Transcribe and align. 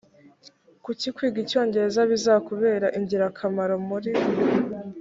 kuki 0.83 1.07
kwiga 1.15 1.37
icyongereza 1.43 2.01
bizakubera 2.11 2.87
ingirakamaro 2.97 3.75
muri 3.87 4.11